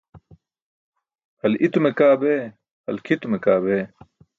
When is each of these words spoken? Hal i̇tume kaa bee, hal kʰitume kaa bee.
Hal 1.39 1.53
i̇tume 1.65 1.91
kaa 1.99 2.15
bee, 2.21 2.41
hal 2.85 2.97
kʰitume 3.05 3.37
kaa 3.45 3.59
bee. 3.63 3.83